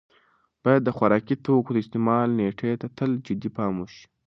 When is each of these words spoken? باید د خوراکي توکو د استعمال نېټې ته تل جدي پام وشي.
باید 0.63 0.81
د 0.85 0.89
خوراکي 0.97 1.35
توکو 1.45 1.71
د 1.73 1.77
استعمال 1.83 2.27
نېټې 2.39 2.71
ته 2.81 2.87
تل 2.97 3.11
جدي 3.25 3.49
پام 3.55 3.73
وشي. 3.79 4.03